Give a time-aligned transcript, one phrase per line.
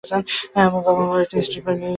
[0.57, 1.89] আমার বাবা-মা বলল এটা স্ট্রিপার মিউজিক।